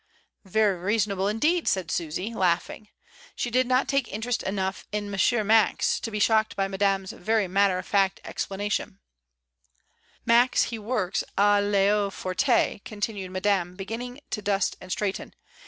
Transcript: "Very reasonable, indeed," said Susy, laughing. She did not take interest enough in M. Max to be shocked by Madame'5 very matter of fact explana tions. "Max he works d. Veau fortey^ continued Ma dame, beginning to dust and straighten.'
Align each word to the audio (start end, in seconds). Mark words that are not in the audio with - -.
"Very 0.45 0.79
reasonable, 0.79 1.27
indeed," 1.27 1.67
said 1.67 1.91
Susy, 1.91 2.33
laughing. 2.33 2.89
She 3.35 3.51
did 3.51 3.67
not 3.67 3.87
take 3.87 4.11
interest 4.11 4.41
enough 4.41 4.87
in 4.91 5.13
M. 5.13 5.45
Max 5.45 5.99
to 5.99 6.09
be 6.09 6.17
shocked 6.19 6.55
by 6.55 6.67
Madame'5 6.67 7.19
very 7.19 7.47
matter 7.47 7.77
of 7.77 7.85
fact 7.85 8.19
explana 8.25 8.71
tions. 8.71 8.95
"Max 10.25 10.63
he 10.63 10.79
works 10.79 11.19
d. 11.19 11.27
Veau 11.37 12.09
fortey^ 12.09 12.83
continued 12.83 13.29
Ma 13.29 13.41
dame, 13.41 13.75
beginning 13.75 14.21
to 14.31 14.41
dust 14.41 14.75
and 14.81 14.91
straighten.' 14.91 15.35